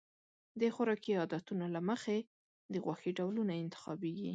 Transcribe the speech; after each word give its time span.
د 0.59 0.61
خوراکي 0.75 1.11
عادتونو 1.19 1.65
له 1.75 1.81
مخې 1.89 2.17
د 2.73 2.75
غوښې 2.85 3.11
ډولونه 3.19 3.53
انتخابېږي. 3.63 4.29